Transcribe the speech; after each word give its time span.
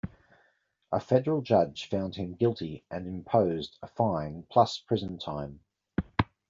A 0.91 0.99
federal 0.99 1.41
judge 1.43 1.87
found 1.87 2.15
him 2.15 2.33
guilty 2.33 2.83
and 2.89 3.05
imposed 3.05 3.77
a 3.83 3.87
fine 3.87 4.47
plus 4.49 4.79
prison 4.79 5.19
time. 5.19 5.59